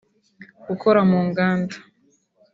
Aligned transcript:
gukora 0.67 0.99
mu 1.09 1.19
nganda 1.29 1.75